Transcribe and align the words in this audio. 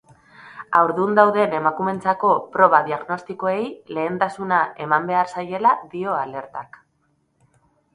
Haurdun 0.77 1.11
dauden 1.19 1.53
emakumeentzako 1.57 2.33
proba 2.57 2.81
diagnostikoei 2.89 3.61
lehentasuna 3.99 4.63
eman 4.89 5.09
behar 5.15 5.35
zaiela 5.39 5.79
dio 5.97 6.21
alertak. 6.27 6.87